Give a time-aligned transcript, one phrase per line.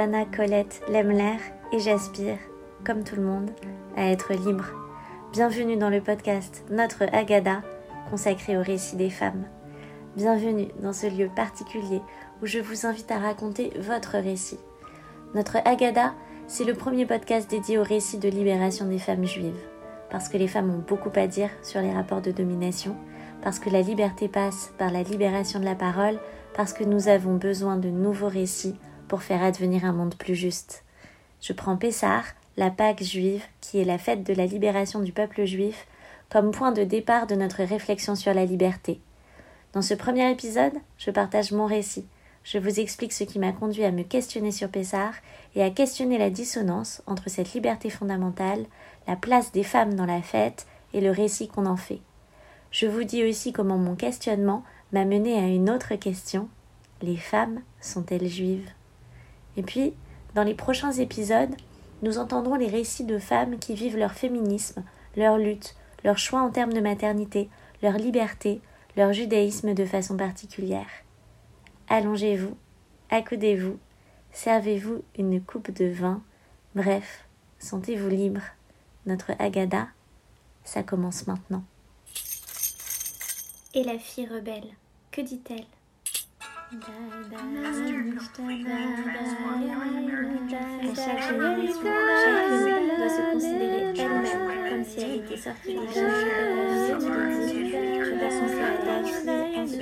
[0.00, 1.36] Johanna Colette Lemler
[1.72, 2.38] et j'aspire,
[2.86, 3.50] comme tout le monde,
[3.98, 4.64] à être libre.
[5.30, 7.60] Bienvenue dans le podcast Notre Agada,
[8.08, 9.44] consacré au récit des femmes.
[10.16, 12.00] Bienvenue dans ce lieu particulier
[12.40, 14.58] où je vous invite à raconter votre récit.
[15.34, 16.14] Notre Agada,
[16.46, 19.60] c'est le premier podcast dédié au récit de libération des femmes juives,
[20.08, 22.96] parce que les femmes ont beaucoup à dire sur les rapports de domination,
[23.42, 26.18] parce que la liberté passe par la libération de la parole,
[26.54, 28.76] parce que nous avons besoin de nouveaux récits
[29.10, 30.84] pour faire advenir un monde plus juste.
[31.40, 32.22] Je prends Pessah,
[32.56, 35.88] la Pâque juive, qui est la fête de la libération du peuple juif,
[36.30, 39.00] comme point de départ de notre réflexion sur la liberté.
[39.72, 42.06] Dans ce premier épisode, je partage mon récit.
[42.44, 45.10] Je vous explique ce qui m'a conduit à me questionner sur Pessah
[45.56, 48.64] et à questionner la dissonance entre cette liberté fondamentale,
[49.08, 52.00] la place des femmes dans la fête et le récit qu'on en fait.
[52.70, 56.48] Je vous dis aussi comment mon questionnement m'a mené à une autre question.
[57.02, 58.70] Les femmes sont-elles juives?
[59.56, 59.94] Et puis,
[60.34, 61.54] dans les prochains épisodes,
[62.02, 64.82] nous entendrons les récits de femmes qui vivent leur féminisme,
[65.16, 67.48] leur lutte, leur choix en termes de maternité,
[67.82, 68.60] leur liberté,
[68.96, 70.88] leur judaïsme de façon particulière.
[71.88, 72.56] Allongez-vous,
[73.10, 73.78] accoudez-vous,
[74.32, 76.22] servez-vous une coupe de vin,
[76.74, 77.26] bref,
[77.58, 78.42] sentez-vous libre.
[79.06, 79.88] Notre Agada,
[80.64, 81.64] ça commence maintenant.
[83.74, 84.68] Et la fille rebelle,
[85.10, 85.66] que dit-elle?
[90.94, 91.90] Chaque génération,
[92.22, 96.00] chacune doit se considérer elle-même comme si elle était sortie du Je
[98.18, 99.72] dois penser à ta fille en ce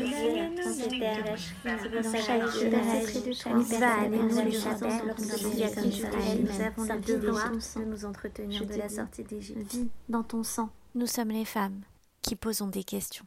[0.61, 1.37] en ces termes.
[1.63, 2.81] C'est pour ça que je dois
[3.21, 3.53] de toi.
[3.55, 8.05] Mitzvah, allez-nous le Shabbat, lorsque tu as comme Israël, nous avons le devoir de nous
[8.05, 9.77] entretenir de la sortie d'Égypte.
[10.09, 10.71] Dans ton sang.
[10.95, 11.83] Nous sommes les femmes
[12.23, 13.27] qui posons des questions.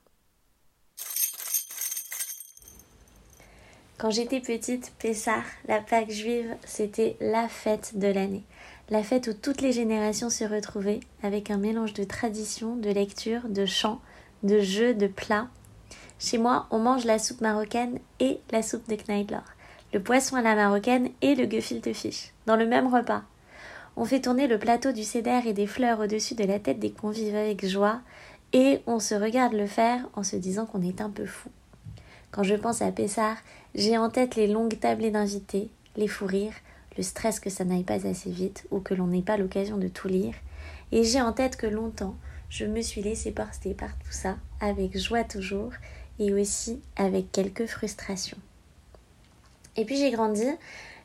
[4.02, 8.42] Quand j'étais petite, Pessah, la Pâque juive, c'était la fête de l'année.
[8.90, 13.48] La fête où toutes les générations se retrouvaient avec un mélange de traditions, de lectures,
[13.48, 14.02] de chants,
[14.42, 15.50] de jeux, de plats.
[16.18, 19.46] Chez moi, on mange la soupe marocaine et la soupe de Kneidler,
[19.94, 23.22] le poisson à la marocaine et le gefilte fish, dans le même repas.
[23.98, 26.92] On fait tourner le plateau du céder et des fleurs au-dessus de la tête des
[26.92, 28.02] convives avec joie,
[28.52, 31.52] et on se regarde le faire en se disant qu'on est un peu fou.
[32.32, 33.38] Quand je pense à Pessard,
[33.76, 36.56] j'ai en tête les longues tablées d'invités, les fous rires,
[36.98, 39.90] le stress que ça n'aille pas assez vite ou que l'on n'ait pas l'occasion de
[39.90, 40.34] tout lire,
[40.94, 42.16] et j'ai en tête que longtemps
[42.50, 45.72] je me suis laissé porter par tout ça, avec joie toujours,
[46.20, 48.38] et aussi avec quelques frustrations.
[49.78, 50.46] Et puis j'ai grandi,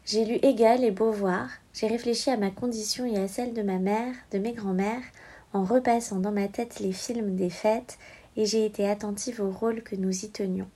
[0.04, 3.78] j'ai lu Égal et Beauvoir, j'ai réfléchi à ma condition et à celle de ma
[3.78, 5.04] mère, de mes grands-mères,
[5.52, 7.98] en repassant dans ma tête les films des fêtes,
[8.36, 10.68] et j'ai été attentive au rôle que nous y tenions.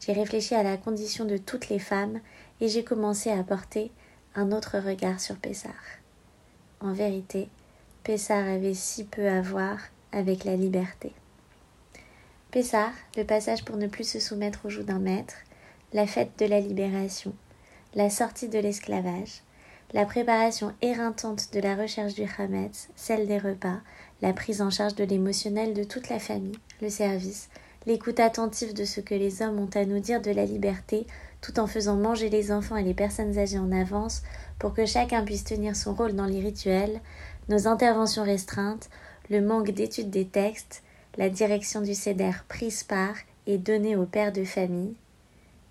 [0.00, 2.20] J'ai réfléchi à la condition de toutes les femmes
[2.60, 3.90] et j'ai commencé à porter
[4.34, 5.72] un autre regard sur Pessar.
[6.80, 7.48] En vérité,
[8.02, 9.78] Pessar avait si peu à voir
[10.12, 11.12] avec la liberté.
[12.50, 15.34] Pessar, le passage pour ne plus se soumettre au joug d'un maître,
[15.92, 17.34] la fête de la libération,
[17.94, 19.42] la sortie de l'esclavage,
[19.92, 23.80] la préparation éreintante de la recherche du Hametz, celle des repas,
[24.22, 27.50] la prise en charge de l'émotionnel de toute la famille, le service,
[27.86, 31.06] l'écoute attentive de ce que les hommes ont à nous dire de la liberté,
[31.40, 34.22] tout en faisant manger les enfants et les personnes âgées en avance
[34.58, 37.00] pour que chacun puisse tenir son rôle dans les rituels,
[37.48, 38.90] nos interventions restreintes,
[39.30, 40.82] le manque d'étude des textes,
[41.16, 43.14] la direction du CEDER prise par
[43.46, 44.94] et donnée aux pères de famille,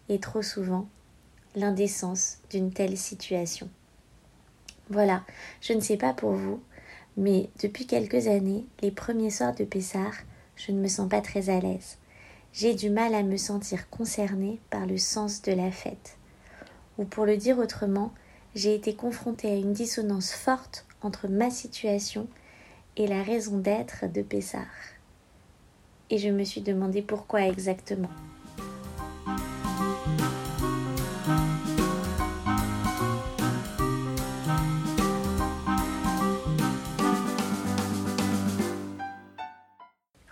[0.09, 0.87] et trop souvent
[1.55, 3.69] l'indécence d'une telle situation.
[4.89, 5.23] Voilà,
[5.61, 6.61] je ne sais pas pour vous,
[7.15, 10.15] mais depuis quelques années, les premiers soirs de Pessard,
[10.59, 11.97] je ne me sens pas très à l'aise.
[12.51, 16.17] J'ai du mal à me sentir concernée par le sens de la fête.
[16.97, 18.11] Ou pour le dire autrement,
[18.55, 22.27] j'ai été confrontée à une dissonance forte entre ma situation
[22.97, 24.65] et la raison d'être de Pessard.
[26.09, 28.09] Et je me suis demandé pourquoi exactement.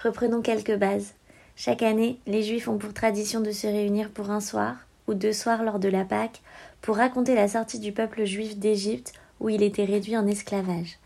[0.04, 1.14] Reprenons quelques bases.
[1.56, 4.76] Chaque année, les Juifs ont pour tradition de se réunir pour un soir
[5.08, 6.42] ou deux soirs lors de la Pâque
[6.82, 11.00] pour raconter la sortie du peuple juif d'Égypte où il était réduit en esclavage.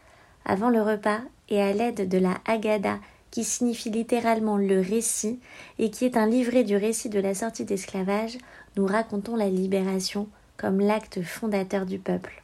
[0.44, 3.00] Avant le repas et à l'aide de la Haggadah
[3.30, 5.40] qui signifie littéralement le récit
[5.80, 8.38] et qui est un livret du récit de la sortie d'esclavage,
[8.76, 10.28] nous racontons la libération
[10.58, 12.44] comme l'acte fondateur du peuple.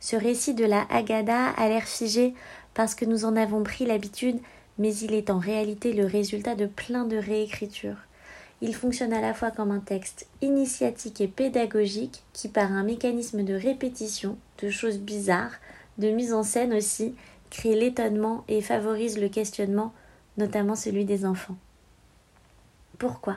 [0.00, 2.34] Ce récit de la Haggadah a l'air figé
[2.74, 4.38] parce que nous en avons pris l'habitude
[4.78, 7.98] mais il est en réalité le résultat de plein de réécritures.
[8.60, 13.42] il fonctionne à la fois comme un texte initiatique et pédagogique qui, par un mécanisme
[13.42, 15.54] de répétition, de choses bizarres,
[15.98, 17.14] de mise en scène aussi,
[17.50, 19.92] crée l'étonnement et favorise le questionnement,
[20.38, 21.56] notamment celui des enfants.
[22.98, 23.36] Pourquoi?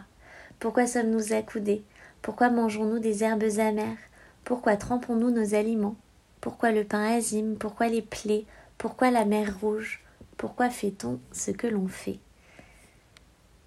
[0.59, 1.83] Pourquoi sommes-nous accoudés?
[2.21, 3.97] Pourquoi mangeons-nous des herbes amères?
[4.43, 5.95] Pourquoi trempons-nous nos aliments?
[6.39, 8.45] Pourquoi le pain azime Pourquoi les plaies?
[8.77, 10.04] Pourquoi la mer rouge?
[10.45, 12.19] Pourquoi fait-on ce que l'on fait?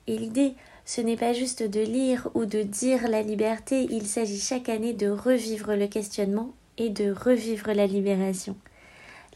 [0.06, 0.54] Et l'idée
[0.84, 4.92] ce n'est pas juste de lire ou de dire la liberté, il s'agit chaque année
[4.92, 8.54] de revivre le questionnement et de revivre la libération.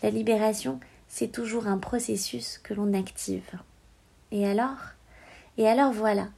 [0.05, 0.79] La libération,
[1.09, 3.59] c'est toujours un processus que l'on active.
[4.31, 4.79] Et alors?
[5.59, 6.29] Et alors voilà,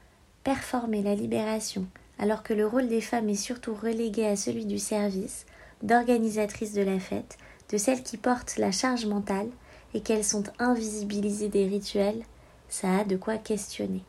[0.43, 1.87] performer la libération,
[2.19, 5.45] alors que le rôle des femmes est surtout relégué à celui du service,
[5.83, 7.37] d'organisatrice de la fête,
[7.71, 9.51] de celles qui portent la charge mentale,
[9.95, 12.23] et qu'elles sont invisibilisées des rituels,
[12.69, 14.03] ça a de quoi questionner.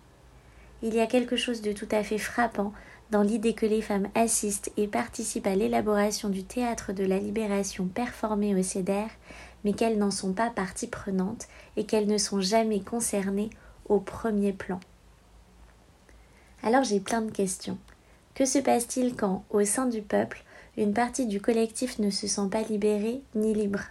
[0.82, 2.74] Il y a quelque chose de tout à fait frappant
[3.12, 7.86] dans l'idée que les femmes assistent et participent à l'élaboration du théâtre de la libération
[7.86, 9.08] performé au CEDER,
[9.64, 11.48] mais qu'elles n'en sont pas partie prenante
[11.78, 13.52] et qu'elles ne sont jamais concernées
[13.88, 14.80] au premier plan.
[16.64, 17.78] Alors j'ai plein de questions.
[18.34, 20.44] Que se passe-t-il quand, au sein du peuple,
[20.78, 23.82] une partie du collectif ne se sent pas libérée ni libre?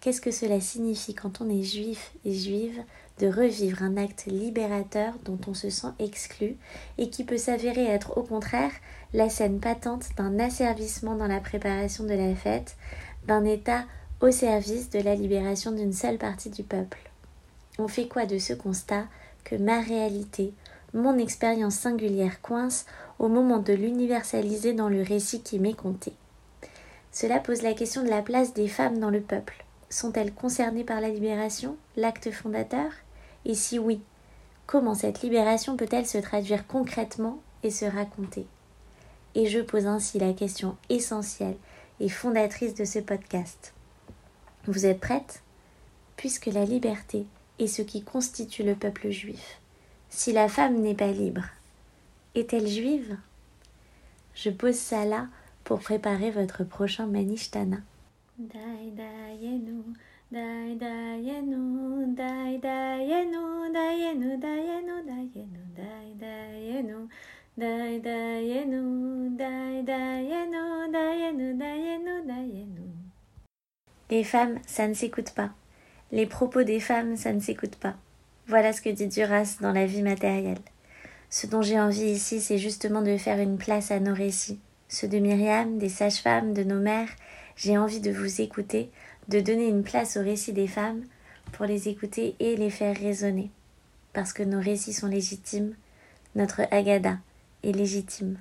[0.00, 2.80] Qu'est-ce que cela signifie quand on est juif et juive
[3.18, 6.56] de revivre un acte libérateur dont on se sent exclu
[6.98, 8.70] et qui peut s'avérer être au contraire
[9.12, 12.76] la scène patente d'un asservissement dans la préparation de la fête,
[13.26, 13.84] d'un état
[14.20, 16.98] au service de la libération d'une seule partie du peuple?
[17.80, 19.06] On fait quoi de ce constat
[19.42, 20.52] que ma réalité,
[20.94, 22.86] mon expérience singulière coince
[23.18, 26.12] au moment de l'universaliser dans le récit qui m'est conté?
[27.10, 29.64] Cela pose la question de la place des femmes dans le peuple.
[29.90, 32.90] Sont-elles concernées par la libération, l'acte fondateur?
[33.44, 34.00] Et si oui,
[34.66, 38.46] comment cette libération peut-elle se traduire concrètement et se raconter?
[39.34, 41.56] Et je pose ainsi la question essentielle
[42.00, 43.72] et fondatrice de ce podcast.
[44.66, 45.42] Vous êtes prête?
[46.16, 47.26] Puisque la liberté
[47.58, 49.60] est ce qui constitue le peuple juif,
[50.10, 51.44] si la femme n'est pas libre,
[52.34, 53.16] est-elle juive?
[54.34, 55.26] Je pose ça là
[55.64, 57.78] pour préparer votre prochain Manishtana.
[74.10, 75.50] Les femmes, ça ne s'écoute pas.
[76.12, 77.96] Les propos des femmes, ça ne s'écoute pas.
[78.46, 80.60] Voilà ce que dit Duras dans la vie matérielle.
[81.30, 85.08] Ce dont j'ai envie ici, c'est justement de faire une place à nos récits, ceux
[85.08, 87.10] de Myriam, des sages-femmes, de nos mères.
[87.58, 88.88] J'ai envie de vous écouter
[89.26, 91.02] de donner une place aux récits des femmes
[91.50, 93.50] pour les écouter et les faire résonner.
[94.12, 95.74] Parce que nos récits sont légitimes,
[96.36, 97.18] notre Agada
[97.64, 98.38] est légitime.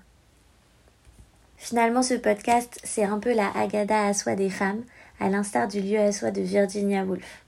[1.58, 4.84] Finalement, ce podcast, c'est un peu la Agada à soi des femmes,
[5.20, 7.44] à l'instar du lieu à soi de Virginia Woolf.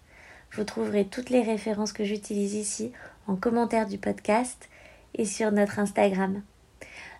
[0.54, 2.92] Vous trouverez toutes les références que j'utilise ici
[3.27, 4.69] en commentaire du podcast
[5.13, 6.42] et sur notre Instagram.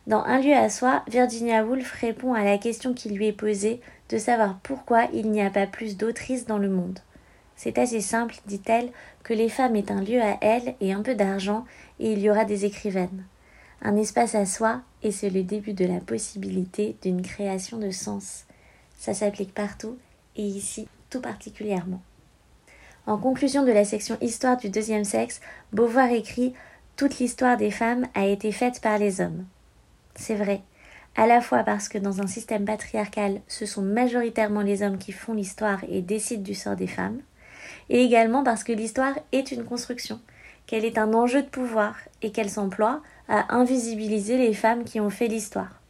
[0.08, 3.80] Dans Un lieu à soi, Virginia Woolf répond à la question qui lui est posée
[4.10, 7.00] de savoir pourquoi il n'y a pas plus d'autrices dans le monde.
[7.56, 8.92] C'est assez simple, dit-elle,
[9.24, 11.66] que les femmes aient un lieu à elles et un peu d'argent,
[12.00, 13.26] et il y aura des écrivaines.
[13.82, 18.46] Un espace à soi, et c'est le début de la possibilité d'une création de sens.
[18.98, 19.98] Ça s'applique partout,
[20.36, 22.02] et ici tout particulièrement.
[23.08, 25.42] En conclusion de la section Histoire du deuxième sexe,
[25.74, 26.54] Beauvoir écrit
[26.96, 29.46] Toute l'histoire des femmes a été faite par les hommes.
[30.16, 30.62] C'est vrai,
[31.16, 35.12] à la fois parce que dans un système patriarcal, ce sont majoritairement les hommes qui
[35.12, 37.20] font l'histoire et décident du sort des femmes,
[37.90, 40.20] et également parce que l'histoire est une construction,
[40.68, 45.10] qu'elle est un enjeu de pouvoir et qu'elle s'emploie à invisibiliser les femmes qui ont
[45.10, 45.82] fait l'histoire.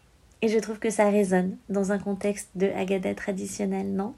[0.41, 4.15] Et je trouve que ça résonne dans un contexte de Agatha traditionnel, non?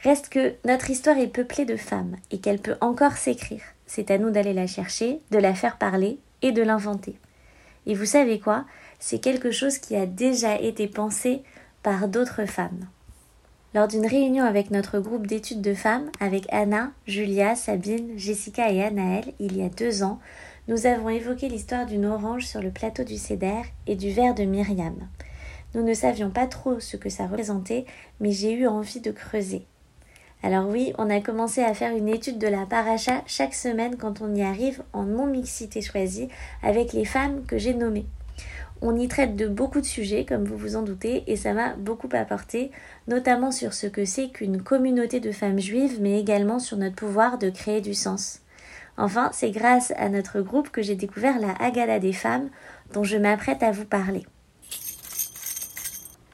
[0.00, 3.62] Reste que notre histoire est peuplée de femmes et qu'elle peut encore s'écrire.
[3.86, 7.18] C'est à nous d'aller la chercher, de la faire parler et de l'inventer.
[7.86, 8.64] Et vous savez quoi?
[8.98, 11.42] C'est quelque chose qui a déjà été pensé
[11.82, 12.88] par d'autres femmes.
[13.74, 18.82] Lors d'une réunion avec notre groupe d'études de femmes, avec Anna, Julia, Sabine, Jessica et
[18.82, 20.18] Anaël, il y a deux ans,
[20.68, 24.44] nous avons évoqué l'histoire d'une orange sur le plateau du Cédère et du verre de
[24.44, 24.96] Myriam.
[25.74, 27.84] Nous ne savions pas trop ce que ça représentait,
[28.18, 29.66] mais j'ai eu envie de creuser.
[30.42, 34.22] Alors oui, on a commencé à faire une étude de la paracha chaque semaine quand
[34.22, 36.28] on y arrive en non-mixité choisie
[36.62, 38.06] avec les femmes que j'ai nommées.
[38.82, 41.74] On y traite de beaucoup de sujets, comme vous vous en doutez, et ça m'a
[41.74, 42.70] beaucoup apporté,
[43.08, 47.38] notamment sur ce que c'est qu'une communauté de femmes juives, mais également sur notre pouvoir
[47.38, 48.40] de créer du sens.
[48.98, 52.50] Enfin, c'est grâce à notre groupe que j'ai découvert la Haggadah des femmes,
[52.92, 54.26] dont je m'apprête à vous parler.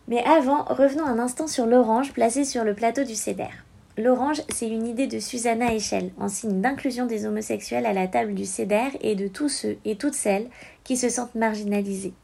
[0.09, 3.51] Mais avant, revenons un instant sur l'orange placé sur le plateau du CEDER.
[3.99, 8.35] L'orange, c'est une idée de Susanna Echel, en signe d'inclusion des homosexuels à la table
[8.35, 10.49] du CEDER et de tous ceux et toutes celles
[10.83, 12.15] qui se sentent marginalisés.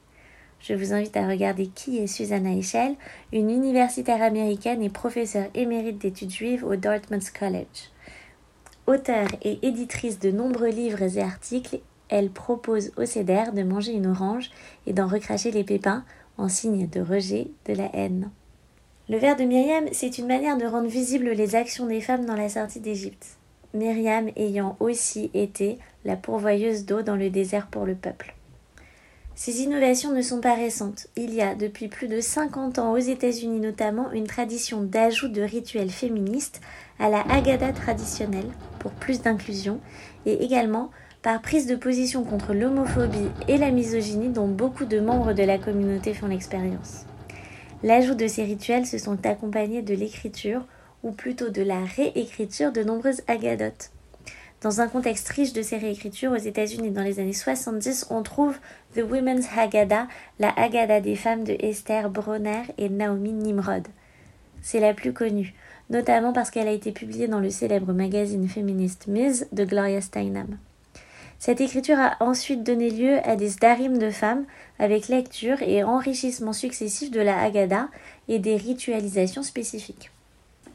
[0.61, 2.97] Je vous invite à regarder qui est Susanna Echel,
[3.33, 7.93] une universitaire américaine et professeure émérite d'études juives au Dartmouth College.
[8.87, 14.07] Auteure et éditrice de nombreux livres et articles, elle propose au CEDER de manger une
[14.07, 14.51] orange
[14.87, 16.05] et d'en recracher les pépins
[16.39, 18.31] en signe de rejet de la haine.
[19.09, 22.37] Le vers de Myriam, c'est une manière de rendre visibles les actions des femmes dans
[22.37, 23.39] la sortie d'Égypte.
[23.75, 28.35] Myriam ayant aussi été la pourvoyeuse d'eau dans le désert pour le peuple.
[29.41, 31.07] Ces innovations ne sont pas récentes.
[31.15, 35.43] Il y a depuis plus de 50 ans aux États-Unis notamment une tradition d'ajout de
[35.43, 36.61] rituels féministes
[36.99, 39.79] à la Haggadah traditionnelle pour plus d'inclusion
[40.27, 40.91] et également
[41.23, 45.59] par prise de position contre l'homophobie et la misogynie dont beaucoup de membres de la
[45.59, 47.05] communauté font l'expérience.
[47.85, 50.65] L'ajout de ces rituels se sont accompagnés de l'écriture,
[51.05, 53.93] ou plutôt de la réécriture de nombreuses agadotes.
[54.61, 58.57] Dans un contexte riche de ces réécritures aux États-Unis dans les années 70, on trouve
[58.97, 60.09] The Women's Haggadah,
[60.41, 63.87] la Haggadah des femmes de Esther Bronner et Naomi Nimrod.
[64.61, 65.55] C'est la plus connue,
[65.91, 69.47] notamment parce qu'elle a été publiée dans le célèbre magazine féministe Ms.
[69.53, 70.59] de Gloria Steinem.
[71.39, 74.45] Cette écriture a ensuite donné lieu à des darim de femmes
[74.81, 77.89] avec lecture et enrichissement successif de la Haggadah
[78.27, 80.11] et des ritualisations spécifiques.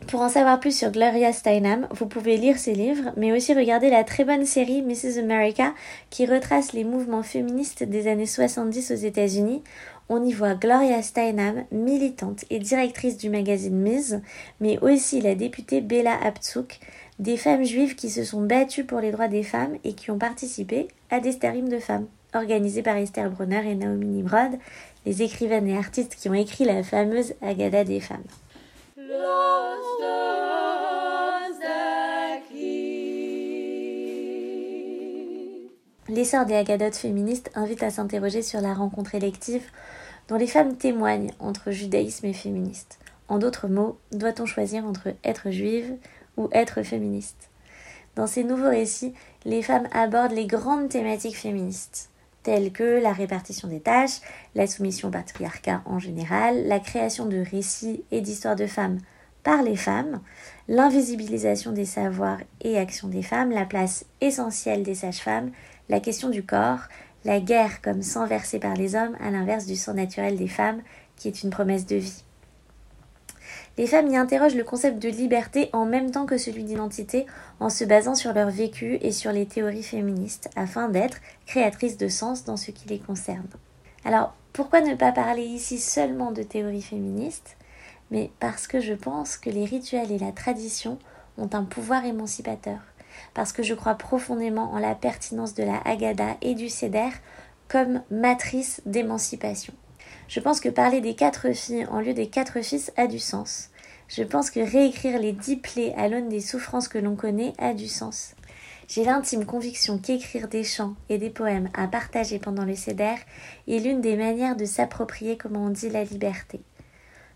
[0.08, 3.90] Pour en savoir plus sur Gloria Steinem, vous pouvez lire ses livres, mais aussi regarder
[3.90, 5.20] la très bonne série Mrs.
[5.20, 5.74] America
[6.10, 9.64] qui retrace les mouvements féministes des années 70 aux États-Unis.
[10.10, 14.22] On y voit Gloria Steinem, militante et directrice du magazine Ms,
[14.60, 16.68] mais aussi la députée Bella Abzug,
[17.20, 20.20] des femmes juives qui se sont battues pour les droits des femmes et qui ont
[20.20, 24.60] participé à des stérimes de femmes, organisés par Esther Brunner et Naomi Nimrod,
[25.06, 28.24] les écrivaines et artistes qui ont écrit la fameuse Agada des femmes.
[36.10, 39.64] L'essor des agadotes féministes invite à s'interroger sur la rencontre élective
[40.28, 43.00] dont les femmes témoignent entre judaïsme et féministe.
[43.28, 45.96] En d'autres mots, doit-on choisir entre être juive
[46.38, 47.50] ou être féministe?
[48.16, 52.10] Dans ces nouveaux récits, les femmes abordent les grandes thématiques féministes,
[52.44, 54.20] telles que la répartition des tâches,
[54.54, 59.00] la soumission au patriarcat en général, la création de récits et d'histoires de femmes
[59.44, 60.22] par les femmes,
[60.68, 65.52] l'invisibilisation des savoirs et actions des femmes, la place essentielle des sages-femmes,
[65.90, 66.88] la question du corps,
[67.26, 70.82] la guerre comme sang versé par les hommes à l'inverse du sang naturel des femmes,
[71.16, 72.24] qui est une promesse de vie.
[73.78, 77.26] Les femmes y interrogent le concept de liberté en même temps que celui d'identité
[77.60, 82.08] en se basant sur leur vécu et sur les théories féministes afin d'être créatrices de
[82.08, 83.48] sens dans ce qui les concerne.
[84.06, 87.58] Alors, pourquoi ne pas parler ici seulement de théories féministes?
[88.12, 91.00] Mais parce que je pense que les rituels et la tradition
[91.38, 92.80] ont un pouvoir émancipateur.
[93.34, 97.10] Parce que je crois profondément en la pertinence de la Haggadah et du Seder
[97.68, 99.74] comme matrice d'émancipation.
[100.28, 103.70] Je pense que parler des quatre filles en lieu des quatre fils a du sens.
[104.08, 107.74] Je pense que réécrire les dix plaies à l'aune des souffrances que l'on connaît a
[107.74, 108.36] du sens.
[108.88, 113.16] J'ai l'intime conviction qu'écrire des chants et des poèmes à partager pendant le CEDER
[113.68, 116.60] est l'une des manières de s'approprier, comme on dit, la liberté.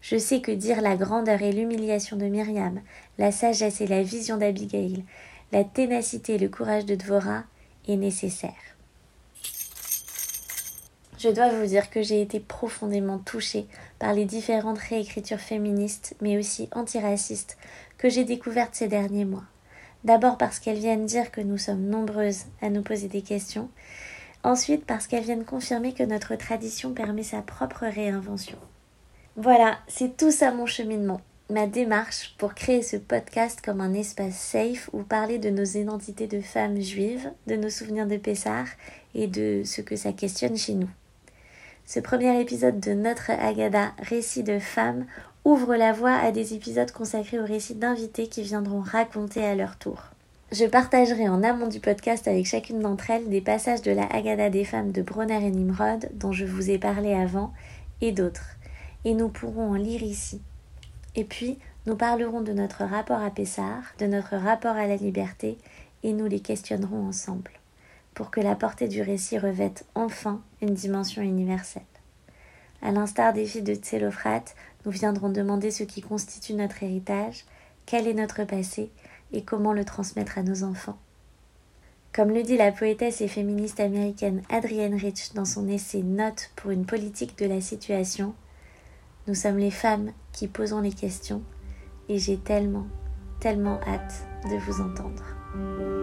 [0.01, 2.81] Je sais que dire la grandeur et l'humiliation de Myriam,
[3.17, 5.03] la sagesse et la vision d'Abigail,
[5.51, 7.43] la ténacité et le courage de Dvora
[7.87, 8.76] est nécessaire.
[11.17, 13.65] Je dois vous dire que j'ai été profondément touchée
[13.97, 17.57] par les différentes réécritures féministes, mais aussi antiracistes,
[17.97, 19.45] que j'ai découvertes ces derniers mois.
[20.03, 23.69] D'abord parce qu'elles viennent dire que nous sommes nombreuses à nous poser des questions,
[24.43, 28.57] ensuite parce qu'elles viennent confirmer que notre tradition permet sa propre réinvention.
[29.35, 34.35] Voilà, c'est tout ça mon cheminement, ma démarche pour créer ce podcast comme un espace
[34.35, 38.67] safe où parler de nos identités de femmes juives, de nos souvenirs de Pessar
[39.15, 40.89] et de ce que ça questionne chez nous.
[41.89, 45.05] Ce premier épisode de notre Agada, récit de femmes,
[45.45, 49.77] ouvre la voie à des épisodes consacrés aux récits d'invités qui viendront raconter à leur
[49.77, 50.03] tour.
[50.51, 54.49] Je partagerai en amont du podcast avec chacune d'entre elles des passages de la Agada
[54.49, 57.53] des femmes de Bronner et Nimrod dont je vous ai parlé avant
[58.01, 58.57] et d'autres,
[59.05, 60.41] et nous pourrons en lire ici.
[61.15, 65.57] Et puis, nous parlerons de notre rapport à Pessar, de notre rapport à la liberté,
[66.03, 67.56] et nous les questionnerons ensemble
[68.17, 71.83] pour que la portée du récit revête enfin une dimension universelle.
[72.81, 77.45] À l'instar des filles de Tsélophrate, nous viendrons demander ce qui constitue notre héritage,
[77.85, 78.89] quel est notre passé
[79.33, 80.97] et comment le transmettre à nos enfants.
[82.11, 86.71] Comme le dit la poétesse et féministe américaine Adrienne Rich dans son essai Note pour
[86.71, 88.33] une politique de la situation,
[89.27, 91.43] nous sommes les femmes qui posons les questions
[92.09, 92.87] et j'ai tellement,
[93.39, 95.96] tellement hâte de vous entendre.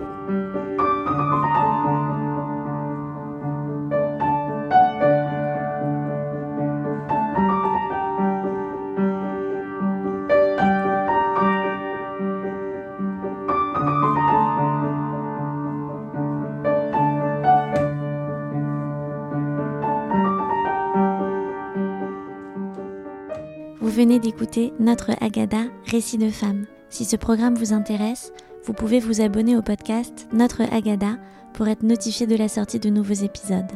[24.04, 26.66] Venez d'écouter notre Agada Récit de femmes.
[26.90, 28.34] Si ce programme vous intéresse,
[28.66, 31.16] vous pouvez vous abonner au podcast Notre Agada
[31.54, 33.73] pour être notifié de la sortie de nouveaux épisodes.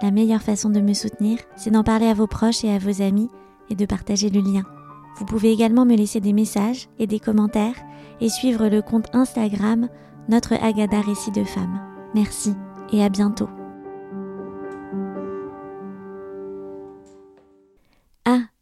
[0.00, 3.02] La meilleure façon de me soutenir, c'est d'en parler à vos proches et à vos
[3.02, 3.28] amis
[3.68, 4.62] et de partager le lien.
[5.18, 7.76] Vous pouvez également me laisser des messages et des commentaires
[8.22, 9.90] et suivre le compte Instagram
[10.30, 11.82] Notre Agada Récit de femmes.
[12.14, 12.54] Merci
[12.94, 13.50] et à bientôt.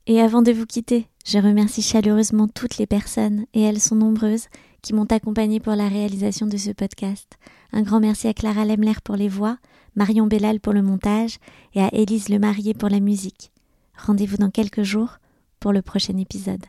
[0.06, 4.48] Et avant de vous quitter, je remercie chaleureusement toutes les personnes, et elles sont nombreuses,
[4.82, 7.38] qui m'ont accompagnée pour la réalisation de ce podcast.
[7.72, 9.56] Un grand merci à Clara Lemler pour les voix,
[9.96, 11.38] Marion Bellal pour le montage
[11.74, 13.50] et à Élise Lemarié pour la musique.
[13.96, 15.18] Rendez-vous dans quelques jours
[15.58, 16.64] pour le prochain épisode.